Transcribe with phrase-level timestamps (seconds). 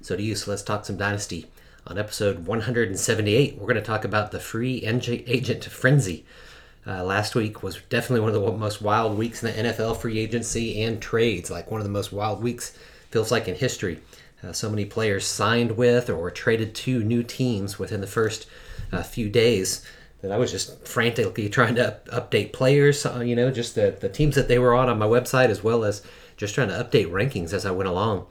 [0.00, 1.46] So to you, so let's talk some Dynasty.
[1.86, 6.24] On episode 178, we're going to talk about the free agent frenzy.
[6.86, 10.18] Uh, last week was definitely one of the most wild weeks in the NFL free
[10.18, 12.78] agency and trades, like one of the most wild weeks
[13.10, 14.00] feels like in history.
[14.42, 18.46] Uh, so many players signed with or traded to new teams within the first
[18.92, 19.84] uh, few days
[20.22, 23.96] that I was just frantically trying to up- update players, uh, you know, just the,
[23.98, 26.02] the teams that they were on on my website, as well as
[26.36, 28.26] just trying to update rankings as I went along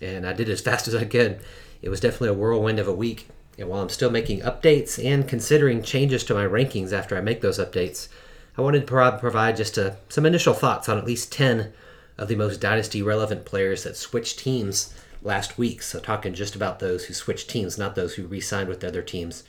[0.00, 1.40] and I did as fast as I could.
[1.82, 3.28] It was definitely a whirlwind of a week.
[3.58, 7.40] And while I'm still making updates and considering changes to my rankings after I make
[7.40, 8.08] those updates,
[8.56, 11.72] I wanted to provide just a, uh, some initial thoughts on at least 10
[12.16, 15.82] of the most dynasty relevant players that switched teams last week.
[15.82, 19.02] So, talking just about those who switched teams, not those who re signed with other
[19.02, 19.44] teams.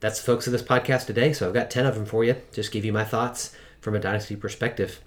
[0.00, 1.32] That's the focus of this podcast today.
[1.32, 2.36] So, I've got 10 of them for you.
[2.52, 5.00] Just give you my thoughts from a dynasty perspective.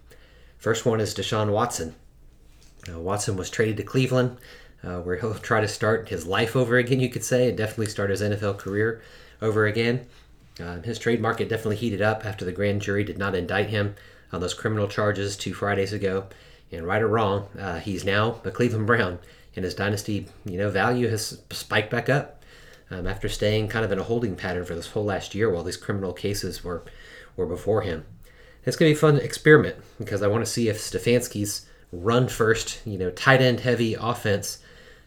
[0.57, 1.95] First one is Deshaun Watson.
[2.89, 4.37] Watson was traded to Cleveland
[4.83, 7.87] uh, where he'll try to start his life over again, you could say, and definitely
[7.87, 9.01] start his NFL career
[9.41, 10.07] over again.
[10.59, 13.95] Uh, his trade market definitely heated up after the grand jury did not indict him
[14.31, 16.25] on those criminal charges two Fridays ago.
[16.71, 19.19] And right or wrong, uh, he's now a Cleveland Brown,
[19.55, 22.43] and his dynasty, you know, value has spiked back up
[22.89, 25.63] um, after staying kind of in a holding pattern for this whole last year while
[25.63, 26.83] these criminal cases were
[27.35, 28.05] were before him.
[28.65, 32.27] It's going to be a fun experiment because I want to see if Stefanski's run
[32.27, 34.59] first, you know, tight end heavy offense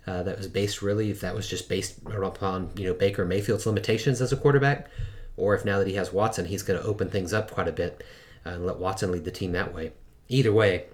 [0.06, 3.66] uh, that was based really if that was just based upon you know Baker Mayfield's
[3.66, 4.90] limitations as a quarterback,
[5.36, 7.72] or if now that he has Watson, he's going to open things up quite a
[7.72, 8.04] bit
[8.44, 9.92] uh, and let Watson lead the team that way.
[10.28, 10.86] Either way,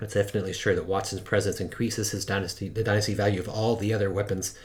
[0.00, 3.94] it's definitely sure that Watson's presence increases his dynasty the dynasty value of all the
[3.94, 4.58] other weapons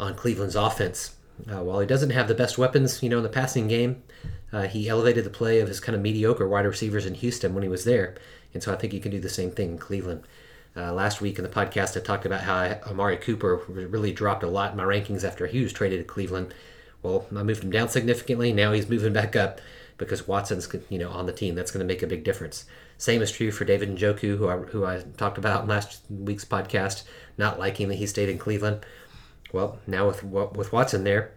[0.00, 1.16] on Cleveland's offense.
[1.50, 4.02] Uh, while he doesn't have the best weapons, you know, in the passing game,
[4.52, 7.62] uh, he elevated the play of his kind of mediocre wide receivers in Houston when
[7.62, 8.14] he was there,
[8.52, 10.24] and so I think he can do the same thing in Cleveland.
[10.74, 14.48] Uh, last week in the podcast, I talked about how Amari Cooper really dropped a
[14.48, 16.54] lot in my rankings after he was traded to Cleveland.
[17.02, 18.52] Well, I moved him down significantly.
[18.52, 19.60] Now he's moving back up
[19.98, 21.54] because Watson's you know on the team.
[21.54, 22.64] That's going to make a big difference.
[22.96, 26.44] Same is true for David Njoku, who I, who I talked about in last week's
[26.44, 27.02] podcast,
[27.36, 28.86] not liking that he stayed in Cleveland.
[29.52, 31.32] Well, now with with Watson there,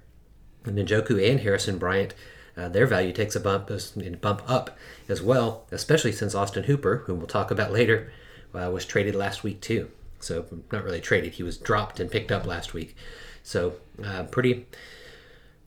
[0.63, 2.13] and Njoku and Harrison Bryant,
[2.55, 4.77] uh, their value takes a bump as, bump up
[5.09, 8.11] as well, especially since Austin Hooper, whom we'll talk about later,
[8.55, 9.89] uh, was traded last week too.
[10.19, 12.95] So not really traded; he was dropped and picked up last week.
[13.43, 14.65] So uh, pretty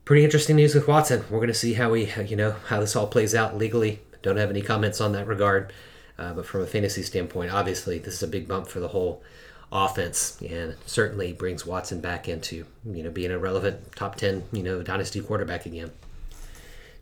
[0.05, 1.23] pretty interesting news with Watson.
[1.29, 3.99] We're going to see how we you know how this all plays out legally.
[4.21, 5.71] Don't have any comments on that regard.
[6.17, 9.23] Uh, but from a fantasy standpoint, obviously this is a big bump for the whole
[9.71, 14.63] offense, and certainly brings Watson back into you know being a relevant top ten you
[14.63, 15.91] know dynasty quarterback again.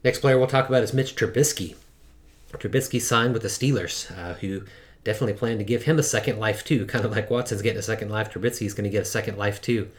[0.04, 1.76] Next player we'll talk about is Mitch Trubisky.
[2.54, 4.64] Trubisky signed with the Steelers, uh, who
[5.08, 6.86] definitely plan to give him a second life too.
[6.86, 9.62] Kind of like Watson's getting a second life, Trubisky's going to get a second life
[9.62, 9.90] too.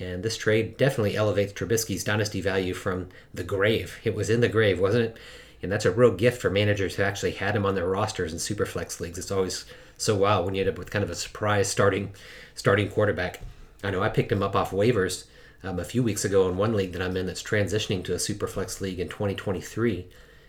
[0.00, 3.98] And this trade definitely elevates Trubisky's dynasty value from the grave.
[4.02, 5.16] It was in the grave, wasn't it?
[5.62, 8.38] And that's a real gift for managers who actually had him on their rosters in
[8.38, 9.18] superflex leagues.
[9.18, 9.66] It's always
[9.98, 12.14] so wild when you end up with kind of a surprise starting
[12.54, 13.42] starting quarterback.
[13.84, 15.24] I know I picked him up off waivers
[15.62, 18.16] um, a few weeks ago in one league that I'm in that's transitioning to a
[18.16, 20.06] superflex league in 2023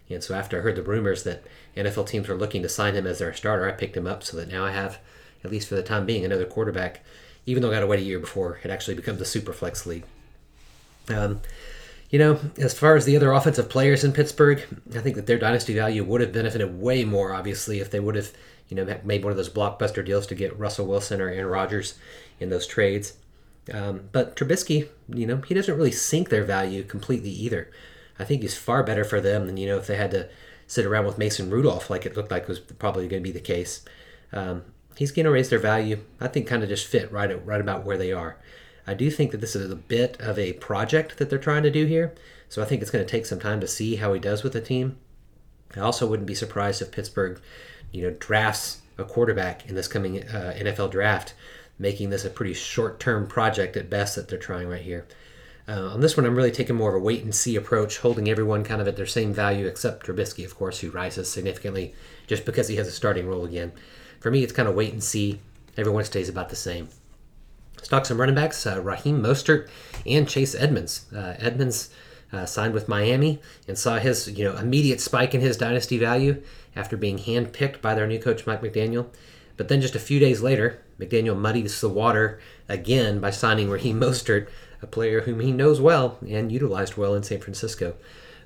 [0.10, 1.44] and so after I heard the rumors that
[1.76, 4.38] NFL teams were looking to sign him as their starter, I picked him up so
[4.38, 5.00] that now I have,
[5.44, 7.04] at least for the time being, another quarterback,
[7.46, 9.86] even though I got to wait a year before it actually becomes a super flex
[9.86, 10.04] league.
[11.10, 11.42] Um,
[12.10, 14.64] you know, as far as the other offensive players in Pittsburgh,
[14.96, 18.16] I think that their dynasty value would have benefited way more, obviously, if they would
[18.16, 18.32] have,
[18.70, 21.96] you know, made one of those blockbuster deals to get Russell Wilson or Aaron Rodgers
[22.40, 23.14] in those trades.
[23.74, 27.70] Um, but Trubisky, you know, he doesn't really sink their value completely either.
[28.20, 30.30] I think is far better for them than you know if they had to
[30.66, 33.40] sit around with Mason Rudolph like it looked like was probably going to be the
[33.40, 33.86] case.
[34.34, 34.64] Um,
[34.98, 36.00] he's going to raise their value.
[36.20, 38.38] I think kind of just fit right at, right about where they are.
[38.86, 41.72] I do think that this is a bit of a project that they're trying to
[41.72, 42.16] do here,
[42.50, 44.54] so I think it's going to take some time to see how he does with
[44.54, 44.98] the team.
[45.76, 47.42] I also wouldn't be surprised if Pittsburgh,
[47.92, 51.34] you know, drafts a quarterback in this coming uh, NFL draft,
[51.78, 55.06] making this a pretty short-term project at best that they're trying right here.
[55.68, 58.30] Uh, on this one, I'm really taking more of a wait and see approach, holding
[58.30, 61.94] everyone kind of at their same value, except Trubisky, of course, who rises significantly
[62.26, 63.74] just because he has a starting role again.
[64.22, 65.40] For me, it's kind of wait and see.
[65.76, 66.88] Everyone stays about the same.
[67.84, 69.70] Stock some running backs, uh, Raheem Mostert
[70.06, 71.06] and Chase Edmonds.
[71.14, 71.90] Uh, Edmonds
[72.32, 76.42] uh, signed with Miami and saw his you know immediate spike in his dynasty value
[76.76, 79.08] after being handpicked by their new coach Mike McDaniel.
[79.56, 84.00] But then just a few days later, McDaniel muddies the water again by signing Raheem
[84.00, 84.48] Mostert,
[84.82, 87.96] a player whom he knows well and utilized well in San Francisco.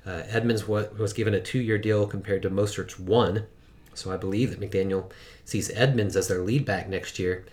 [0.04, 3.46] Uh, Edmonds was given a two-year deal compared to Mostert's one,
[3.94, 5.10] so I believe that McDaniel
[5.44, 7.44] sees Edmonds as their lead back next year,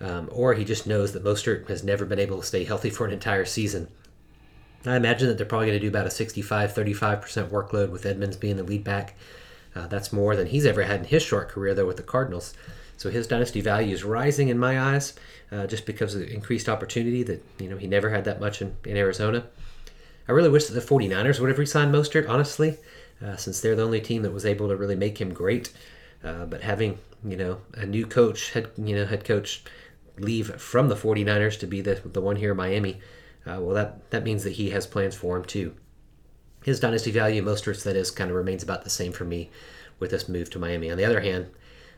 [0.00, 3.06] um, or he just knows that Mostert has never been able to stay healthy for
[3.06, 3.88] an entire season.
[4.84, 8.56] I imagine that they're probably going to do about a 65-35% workload with Edmonds being
[8.56, 9.16] the lead back.
[9.74, 12.54] Uh, that's more than he's ever had in his short career, though, with the Cardinals.
[12.96, 15.14] So his dynasty value is rising in my eyes,
[15.50, 18.62] uh, just because of the increased opportunity that you know he never had that much
[18.62, 19.46] in, in Arizona.
[20.28, 22.78] I really wish that the 49ers would have re-signed Mostert, honestly,
[23.22, 25.72] uh, since they're the only team that was able to really make him great.
[26.22, 29.62] Uh, but having you know a new coach, head you know head coach,
[30.18, 33.00] leave from the 49ers to be the the one here in Miami,
[33.46, 35.74] uh, well that that means that he has plans for him too.
[36.62, 39.50] His dynasty value, Mostert's that is, kind of remains about the same for me
[39.98, 40.90] with this move to Miami.
[40.90, 41.48] On the other hand,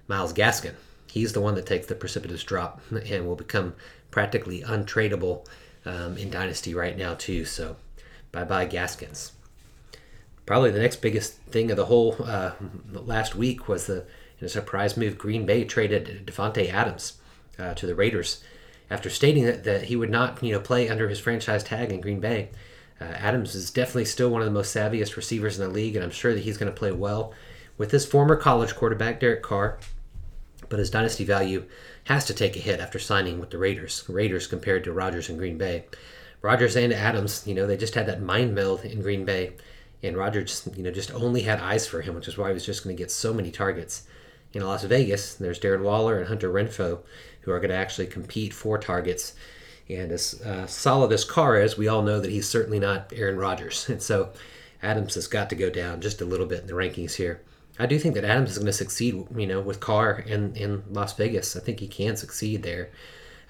[0.08, 0.74] Myles Gaskin,
[1.10, 3.74] he's the one that takes the precipitous drop and will become
[4.10, 5.46] practically untradeable
[5.84, 7.44] um, in dynasty right now too.
[7.44, 7.76] So
[8.36, 9.32] Bye bye, Gaskins.
[10.44, 12.52] Probably the next biggest thing of the whole uh,
[12.92, 14.04] last week was the
[14.38, 15.16] in a surprise move.
[15.16, 17.14] Green Bay traded Davante Adams
[17.58, 18.44] uh, to the Raiders
[18.90, 22.02] after stating that, that he would not you know play under his franchise tag in
[22.02, 22.50] Green Bay.
[23.00, 26.04] Uh, Adams is definitely still one of the most savviest receivers in the league, and
[26.04, 27.32] I'm sure that he's going to play well
[27.78, 29.78] with his former college quarterback Derek Carr.
[30.68, 31.64] But his dynasty value
[32.04, 34.04] has to take a hit after signing with the Raiders.
[34.08, 35.84] Raiders compared to Rodgers and Green Bay.
[36.42, 39.52] Rodgers and Adams, you know, they just had that mind meld in Green Bay,
[40.02, 42.66] and Rodgers, you know, just only had eyes for him, which is why he was
[42.66, 44.04] just going to get so many targets.
[44.52, 47.00] In Las Vegas, there's Darren Waller and Hunter Renfrow,
[47.40, 49.34] who are going to actually compete for targets.
[49.88, 53.38] And as uh, solid as Carr is, we all know that he's certainly not Aaron
[53.38, 53.88] Rodgers.
[53.90, 54.30] And so
[54.82, 57.40] Adams has got to go down just a little bit in the rankings here.
[57.78, 60.82] I do think that Adams is going to succeed, you know, with Carr in, in
[60.90, 61.56] Las Vegas.
[61.56, 62.90] I think he can succeed there.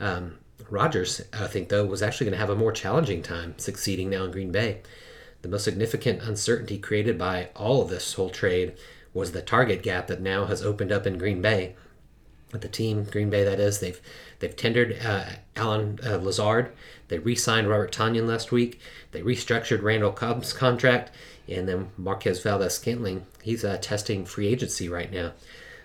[0.00, 0.38] Um,
[0.68, 4.24] Rodgers, I think, though, was actually going to have a more challenging time succeeding now
[4.24, 4.80] in Green Bay.
[5.42, 8.74] The most significant uncertainty created by all of this whole trade
[9.14, 11.76] was the target gap that now has opened up in Green Bay.
[12.52, 14.00] With the team, Green Bay, that is, they've
[14.38, 15.24] they've tendered uh,
[15.56, 16.72] Allen uh, Lazard.
[17.08, 18.80] They re-signed Robert Tonyan last week.
[19.12, 21.10] They restructured Randall Cobb's contract,
[21.48, 23.26] and then Marquez Valdes-Scantling.
[23.42, 25.32] He's uh, testing free agency right now.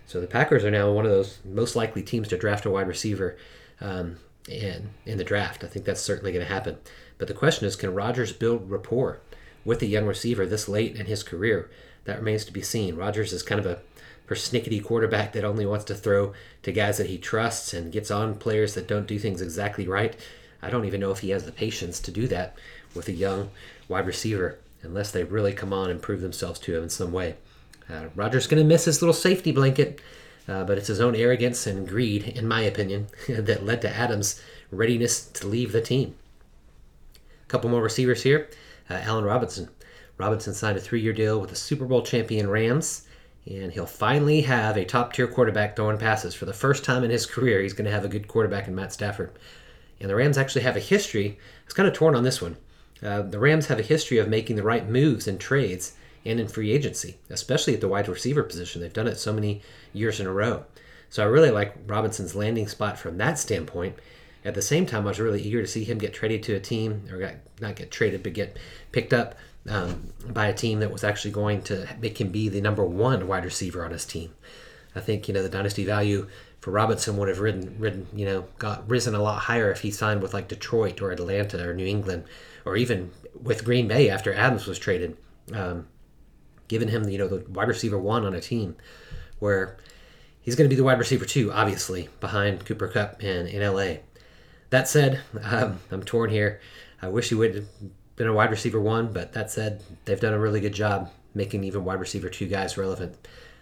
[0.05, 2.87] So the Packers are now one of those most likely teams to draft a wide
[2.87, 3.37] receiver.
[3.79, 4.17] Um,
[4.49, 5.63] in in the draft.
[5.63, 6.77] I think that's certainly going to happen.
[7.17, 9.19] But the question is, can Rodgers build rapport
[9.63, 11.69] with a young receiver this late in his career?
[12.05, 12.95] That remains to be seen.
[12.95, 13.79] Rodgers is kind of a
[14.27, 18.35] persnickety quarterback that only wants to throw to guys that he trusts and gets on
[18.35, 20.15] players that don't do things exactly right.
[20.61, 22.55] I don't even know if he has the patience to do that
[22.95, 23.49] with a young
[23.87, 27.36] wide receiver unless they really come on and prove themselves to him in some way.
[27.89, 30.01] Uh, Rodgers going to miss his little safety blanket
[30.48, 34.42] uh, but it's his own arrogance and greed, in my opinion, that led to Adams'
[34.72, 36.16] readiness to leave the team.
[37.16, 38.50] A couple more receivers here.
[38.89, 39.69] Uh, Allen Robinson.
[40.18, 43.07] Robinson signed a three year deal with the Super Bowl champion Rams,
[43.50, 46.35] and he'll finally have a top tier quarterback throwing passes.
[46.35, 48.76] For the first time in his career, he's going to have a good quarterback in
[48.76, 49.31] Matt Stafford.
[50.00, 52.57] And the Rams actually have a history, it's kind of torn on this one.
[53.03, 55.93] Uh, the Rams have a history of making the right moves and trades
[56.23, 58.81] and in free agency, especially at the wide receiver position.
[58.81, 60.65] They've done it so many years in a row.
[61.09, 63.95] So I really like Robinson's landing spot from that standpoint.
[64.45, 66.59] At the same time, I was really eager to see him get traded to a
[66.59, 68.57] team, or get, not get traded, but get
[68.91, 69.35] picked up
[69.69, 73.27] um, by a team that was actually going to make him be the number one
[73.27, 74.33] wide receiver on his team.
[74.95, 76.27] I think you know the dynasty value
[76.61, 79.89] for Robinson would have ridden, ridden, you know, got risen a lot higher if he
[79.89, 82.23] signed with like Detroit or Atlanta or New England,
[82.65, 85.18] or even with Green Bay after Adams was traded.
[85.51, 85.87] Um,
[86.68, 88.77] given him, you know, the wide receiver one on a team
[89.39, 89.75] where
[90.39, 93.95] he's going to be the wide receiver two, obviously, behind Cooper Kupp in, in LA.
[94.69, 96.61] That said, um, I'm torn here.
[97.01, 97.68] I wish he would have
[98.15, 101.63] been a wide receiver one, but that said, they've done a really good job making
[101.63, 103.18] even wide receiver two guys relevant.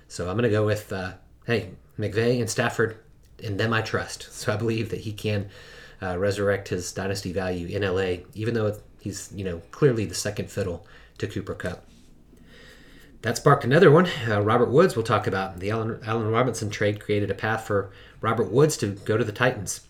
[0.08, 1.13] So I'm going to go with, uh,
[1.50, 2.98] hey, McVay and Stafford,
[3.44, 4.32] and them I trust.
[4.32, 5.50] So I believe that he can
[6.00, 10.51] uh, resurrect his dynasty value in LA, even though he's, you know, clearly the second
[10.51, 10.86] fiddle
[11.18, 11.84] to Cooper Kupp.
[13.24, 14.08] That sparked another one.
[14.27, 15.60] Uh, Robert Woods we'll talk about.
[15.60, 17.91] The Allen, Allen Robinson trade created a path for
[18.22, 19.82] Robert Woods to go to the Titans.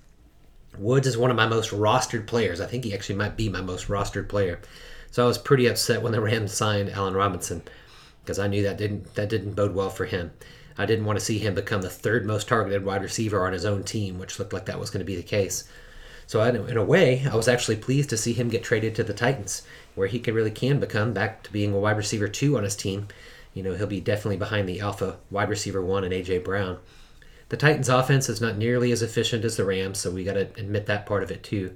[0.78, 2.62] Woods is one of my most rostered players.
[2.62, 4.62] I think he actually might be my most rostered player.
[5.12, 7.64] So I was pretty upset when the Rams signed Allen Robinson
[8.24, 10.32] because I knew that didn't that didn't bode well for him.
[10.80, 13.66] I didn't want to see him become the third most targeted wide receiver on his
[13.66, 15.66] own team, which looked like that was going to be the case.
[16.26, 19.04] So in, in a way, I was actually pleased to see him get traded to
[19.04, 19.64] the Titans,
[19.96, 22.78] where he can really can become back to being a wide receiver two on his
[22.78, 23.10] team.
[23.54, 26.78] You know, he'll be definitely behind the alpha wide receiver one and AJ Brown.
[27.50, 30.48] The Titans' offense is not nearly as efficient as the Rams, so we got to
[30.56, 31.76] admit that part of it too.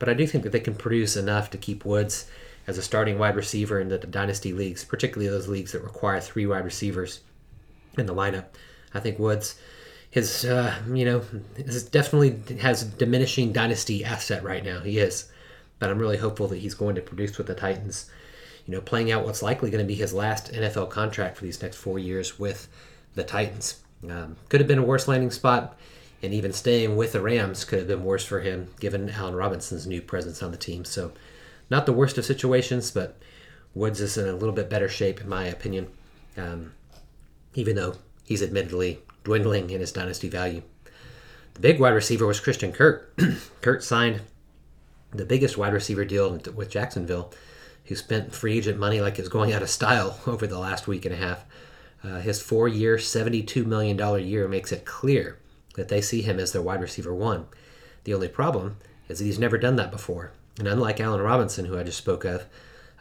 [0.00, 2.26] But I do think that they can produce enough to keep Woods
[2.66, 6.46] as a starting wide receiver in the dynasty leagues, particularly those leagues that require three
[6.46, 7.20] wide receivers
[7.96, 8.46] in the lineup.
[8.94, 9.58] I think Woods,
[10.10, 11.22] his uh, you know,
[11.56, 14.80] is definitely has diminishing dynasty asset right now.
[14.80, 15.30] He is,
[15.78, 18.10] but I'm really hopeful that he's going to produce with the Titans.
[18.66, 21.62] You know, playing out what's likely going to be his last NFL contract for these
[21.62, 22.68] next four years with
[23.14, 23.80] the Titans.
[24.08, 25.76] Um, could have been a worse landing spot,
[26.22, 29.86] and even staying with the Rams could have been worse for him given Allen Robinson's
[29.86, 30.84] new presence on the team.
[30.84, 31.12] So,
[31.68, 33.16] not the worst of situations, but
[33.74, 35.88] Woods is in a little bit better shape, in my opinion,
[36.36, 36.72] um,
[37.54, 40.62] even though he's admittedly dwindling in his dynasty value.
[41.54, 43.14] The big wide receiver was Christian Kirk.
[43.60, 44.22] Kirk signed
[45.12, 47.32] the biggest wide receiver deal with Jacksonville,
[47.86, 50.86] who spent free agent money like it was going out of style over the last
[50.86, 51.44] week and a half.
[52.02, 55.38] Uh, his four year, $72 million year makes it clear
[55.74, 57.46] that they see him as their wide receiver one.
[58.04, 58.76] The only problem
[59.08, 60.32] is that he's never done that before.
[60.58, 62.46] And unlike Allen Robinson, who I just spoke of,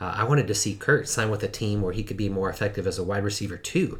[0.01, 2.49] uh, I wanted to see Kirk sign with a team where he could be more
[2.49, 3.99] effective as a wide receiver too,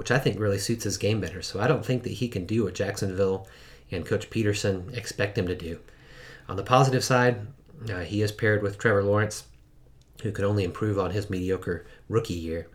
[0.00, 1.42] which I think really suits his game better.
[1.42, 3.46] So I don't think that he can do what Jacksonville
[3.90, 5.78] and Coach Pederson expect him to do.
[6.48, 7.46] On the positive side,
[7.86, 9.44] uh, he is paired with Trevor Lawrence,
[10.22, 12.66] who could only improve on his mediocre rookie year.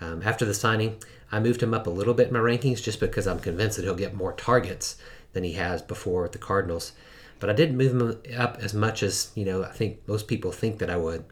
[0.00, 0.96] Um, after the signing,
[1.30, 3.84] I moved him up a little bit in my rankings just because I'm convinced that
[3.84, 4.96] he'll get more targets
[5.32, 6.90] than he has before with the Cardinals.
[7.38, 10.50] But I didn't move him up as much as you know I think most people
[10.50, 11.24] think that I would.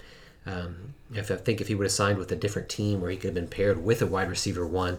[0.46, 3.16] Um, if I think if he would have signed with a different team where he
[3.16, 4.99] could have been paired with a wide receiver one,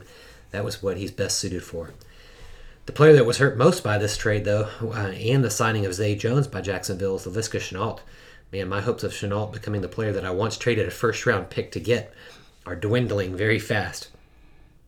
[0.54, 1.94] that was what he's best suited for.
[2.86, 5.96] The player that was hurt most by this trade, though, uh, and the signing of
[5.96, 8.00] Zay Jones by Jacksonville is Laviska Shenault.
[8.52, 11.50] Man, my hopes of Shenault becoming the player that I once traded a first round
[11.50, 12.14] pick to get
[12.68, 14.10] are dwindling very fast.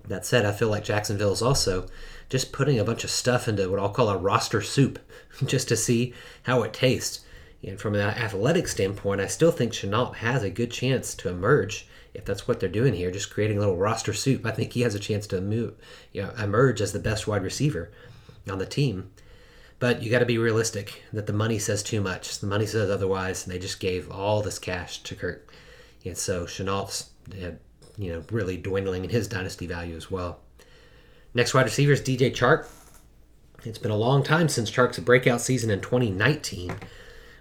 [0.08, 1.88] That said, I feel like Jacksonville is also
[2.30, 5.00] just putting a bunch of stuff into what I'll call a roster soup
[5.46, 7.22] just to see how it tastes.
[7.64, 11.88] And from an athletic standpoint, I still think Shenault has a good chance to emerge
[12.16, 14.46] if that's what they're doing here, just creating a little roster soup.
[14.46, 15.76] I think he has a chance to move,
[16.12, 17.92] you know, emerge as the best wide receiver
[18.50, 19.12] on the team.
[19.80, 22.40] But you got to be realistic that the money says too much.
[22.40, 25.52] The money says otherwise, and they just gave all this cash to Kirk,
[26.06, 27.52] And so Shenault's uh,
[27.98, 30.40] you know, really dwindling in his dynasty value as well.
[31.34, 32.68] Next wide receiver is DJ Chark.
[33.64, 36.76] It's been a long time since Chark's breakout season in 2019,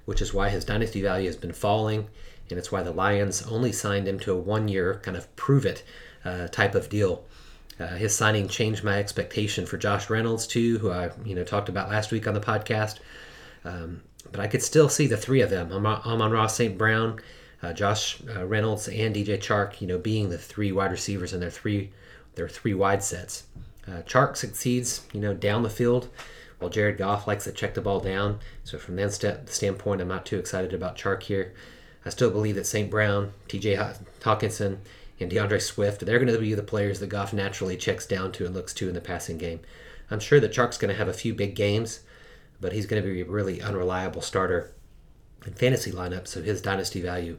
[0.05, 2.09] which is why his dynasty value has been falling,
[2.51, 5.83] and it's why the Lions only signed him to a one-year kind of prove it
[6.25, 7.25] uh, type of deal.
[7.79, 11.69] Uh, his signing changed my expectation for Josh Reynolds too, who I you know talked
[11.69, 12.99] about last week on the podcast.
[13.65, 16.79] Um, but I could still see the three of them: Amon-Ra St.
[16.79, 17.21] Brown,
[17.63, 21.41] uh, Josh uh, Reynolds and DJ Chark, you know, being the three wide receivers in
[21.41, 21.91] their three
[22.35, 23.45] their three wide sets.
[23.87, 26.09] Uh, Chark succeeds, you know, down the field,
[26.69, 28.41] Jared Goff likes to check the ball down.
[28.63, 31.55] So from that st- standpoint, I'm not too excited about Chark here.
[32.05, 32.91] I still believe that St.
[32.91, 33.77] Brown, T.J.
[34.21, 34.79] Hockenson,
[35.21, 38.45] and D'Andre Swift, they're going to be the players that Goff naturally checks down to
[38.45, 39.61] and looks to in the passing game.
[40.11, 42.01] I'm sure that Chark's going to have a few big games,
[42.61, 44.73] but he's going to be a really unreliable starter
[45.47, 47.39] in fantasy lineup, so his dynasty value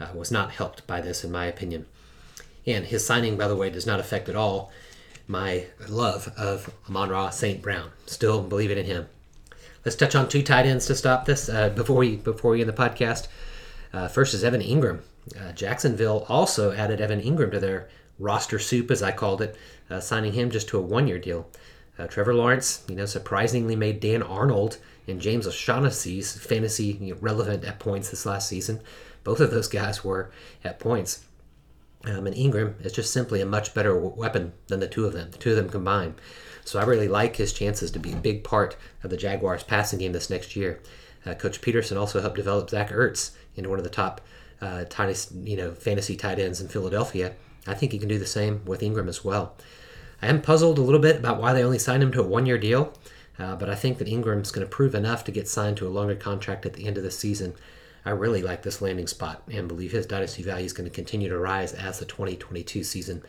[0.00, 1.86] uh, was not helped by this, in my opinion.
[2.66, 4.72] And his signing, by the way, does not affect at all
[5.32, 7.62] my love of Amon-Ra St.
[7.62, 7.90] Brown.
[8.04, 9.08] Still believing in him.
[9.82, 12.68] Let's touch on two tight ends to stop this uh, before we before we end
[12.68, 13.28] the podcast.
[13.94, 15.00] Uh, first is Evan Engram.
[15.40, 19.56] Uh, Jacksonville also added Evan Engram to their roster soup, as I called it,
[19.88, 21.48] uh, signing him just to a one-year deal.
[21.98, 24.76] Uh, Trevor Lawrence, you know, surprisingly made Dan Arnold
[25.08, 28.80] and James O'Shaughnessy's fantasy you know, relevant at points this last season.
[29.24, 30.30] Both of those guys were
[30.62, 31.24] at points.
[32.04, 35.30] Um, and Engram is just simply a much better weapon than the two of them,
[35.30, 36.14] the two of them combined.
[36.64, 39.98] So I really like his chances to be a big part of the Jaguars' passing
[39.98, 40.80] game this next year.
[41.24, 44.20] Uh, Coach Pederson also helped develop Zach Ertz into one of the top
[44.60, 44.84] uh,
[45.44, 47.34] you know, fantasy tight ends in Philadelphia.
[47.66, 49.56] I think he can do the same with Engram as well.
[50.20, 52.58] I am puzzled a little bit about why they only signed him to a one-year
[52.58, 52.92] deal.
[53.38, 55.90] Uh, but I think that Engram's going to prove enough to get signed to a
[55.90, 57.54] longer contract at the end of the season.
[58.04, 61.28] I really like this landing spot and believe his dynasty value is going to continue
[61.28, 63.22] to rise as the 2022 season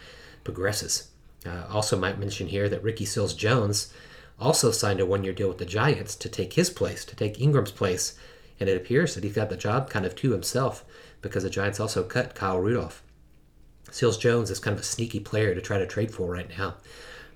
[0.43, 1.09] progresses.
[1.45, 3.93] Uh, also, might mention here that Ricky Seals Jones
[4.39, 7.37] also signed a one year deal with the Giants to take his place, to take
[7.37, 8.17] Engram's place,
[8.59, 10.85] and it appears that he's got the job kind of to himself
[11.21, 13.03] because the Giants also cut Kyle Rudolph.
[13.91, 16.75] Seals Jones is kind of a sneaky player to try to trade for right now.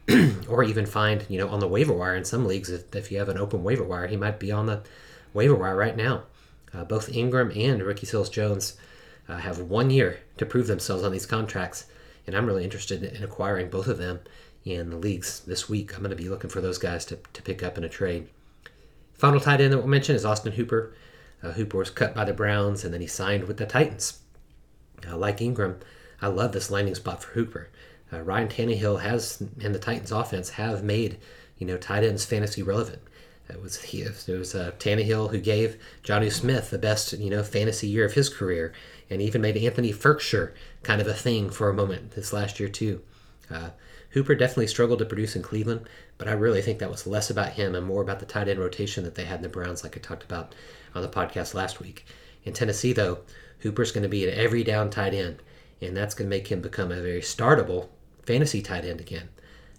[0.48, 3.20] or even find, you know, on the waiver wire in some leagues, if, if you
[3.20, 4.82] have an open waiver wire, he might be on the
[5.34, 6.24] waiver wire right now.
[6.74, 8.77] Uh, both Engram and Ricky Seals Jones
[9.27, 11.86] uh, have one year to prove themselves on these contracts,
[12.25, 14.19] and I'm really interested in acquiring both of them
[14.65, 15.93] in the leagues this week.
[15.93, 18.27] I'm going to be looking for those guys to, to pick up in a trade.
[19.13, 20.93] Final tight end that we'll mention is Austin Hooper.
[21.41, 24.19] Uh, Hooper was cut by the Browns, and then he signed with the Titans.
[25.07, 25.77] Uh, like Engram,
[26.21, 27.69] I love this landing spot for Hooper.
[28.12, 31.17] Uh, Ryan Tannehill has, and the Titans' offense have made,
[31.57, 33.01] you know, tight ends fantasy relevant.
[33.50, 37.44] It was he, it was uh, Tannehill who gave Jonnu Smith the best, you know,
[37.44, 38.74] fantasy year of his career,
[39.10, 40.51] and even made Anthony Firkser
[40.84, 43.01] kind of a thing for a moment this last year too.
[43.50, 43.70] Uh,
[44.12, 45.88] Hooper definitely struggled to produce in Cleveland,
[46.18, 48.60] but I really think that was less about him and more about the tight end
[48.60, 50.56] rotation that they had in the Browns, like I talked about
[50.96, 52.06] on the podcast last week.
[52.44, 53.20] In Tennessee, though,
[53.60, 55.42] Hooper's going to be an every down tight end,
[55.82, 57.89] and that's going to make him become a very startable
[58.24, 59.30] fantasy tight end again.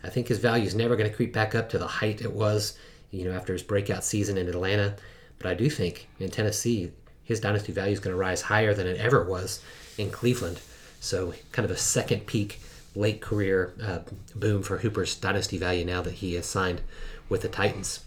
[0.04, 2.32] I think his value is never going to creep back up to the height it
[2.32, 2.78] was,
[3.10, 4.96] you know, after his breakout season in Atlanta.
[5.38, 6.90] But I do think in Tennessee,
[7.24, 9.62] his dynasty value is going to rise higher than it ever was
[9.96, 10.60] in Cleveland.
[11.00, 12.60] So, kind of a second peak
[12.94, 14.00] late career uh,
[14.34, 16.80] boom for Hooper's dynasty value now that he has signed
[17.28, 18.00] with the Titans.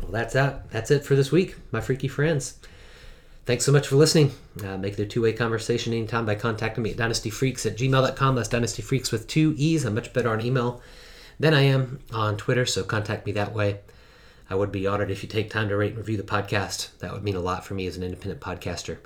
[0.00, 0.70] Well, that's that.
[0.70, 2.58] That's it for this week, my freaky friends.
[3.46, 4.32] Thanks so much for listening.
[4.64, 8.34] Uh, make it a two way conversation anytime by contacting me at dynastyfreaks at gmail.com.
[8.34, 9.84] That's dynastyfreaks with two E's.
[9.84, 10.80] I'm much better on email
[11.38, 13.80] than I am on Twitter, so contact me that way.
[14.48, 16.96] I would be honored if you take time to rate and review the podcast.
[16.98, 18.98] That would mean a lot for me as an independent podcaster.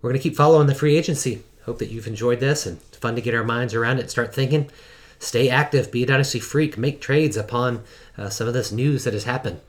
[0.00, 1.42] We're going to keep following the free agency.
[1.64, 4.70] Hope that you've enjoyed this and fun to get our minds around it, start thinking.
[5.18, 7.82] Stay active, be a dynasty freak, make trades upon
[8.16, 9.60] uh, some of this news that has happened.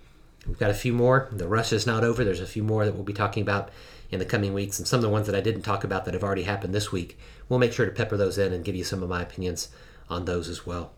[0.48, 1.28] We've got a few more.
[1.32, 2.24] The rush is not over.
[2.24, 3.70] There's a few more that we'll be talking about
[4.10, 6.14] in the coming weeks, and some of the ones that I didn't talk about that
[6.14, 7.18] have already happened this week.
[7.50, 9.70] We'll make sure to pepper those in and give you some of my opinions
[10.10, 10.94] on those as well.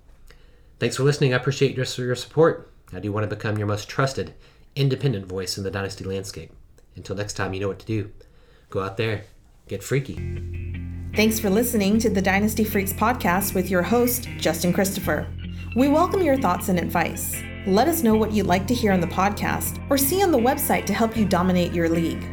[0.79, 1.33] Thanks for listening.
[1.33, 2.71] I appreciate your, your support.
[2.91, 4.33] I do want to become your most trusted,
[4.75, 6.51] independent voice in the dynasty landscape.
[6.95, 8.11] Until next time, you know what to do.
[8.69, 9.23] Go out there,
[9.67, 10.15] get freaky.
[11.15, 15.27] Thanks for listening to the Dynasty Freaks podcast with your host, Justin Christopher.
[15.75, 17.41] We welcome your thoughts and advice.
[17.65, 20.37] Let us know what you'd like to hear on the podcast or see on the
[20.37, 22.32] website to help you dominate your league.